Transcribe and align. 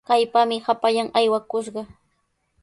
¡Kaypami 0.09 0.57
hapallan 0.67 1.09
aywakushqa! 1.19 1.81